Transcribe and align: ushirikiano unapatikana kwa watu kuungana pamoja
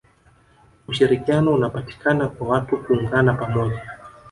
ushirikiano 0.87 1.53
unapatikana 1.53 2.27
kwa 2.27 2.47
watu 2.47 2.77
kuungana 2.83 3.33
pamoja 3.33 3.81